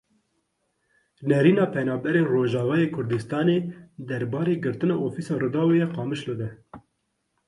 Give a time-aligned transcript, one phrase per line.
[1.29, 3.57] Nerîna penaberên Rojavayê Kurdistanê
[4.07, 6.49] derbarê girtina Ofîsa Rûdawê ya Qamişlo de.